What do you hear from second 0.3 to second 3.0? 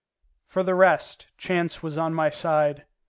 For the rest, chance was on my side.